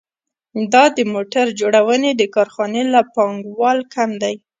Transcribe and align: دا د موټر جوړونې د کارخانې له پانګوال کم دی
دا 0.73 0.83
د 0.97 0.99
موټر 1.13 1.45
جوړونې 1.59 2.11
د 2.15 2.23
کارخانې 2.35 2.83
له 2.93 3.01
پانګوال 3.13 3.79
کم 3.93 4.09
دی 4.21 4.35